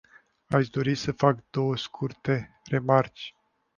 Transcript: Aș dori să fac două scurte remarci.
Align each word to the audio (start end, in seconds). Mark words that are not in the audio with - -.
Aș 0.47 0.69
dori 0.69 0.95
să 0.95 1.11
fac 1.11 1.43
două 1.49 1.77
scurte 1.77 2.61
remarci. 2.65 3.33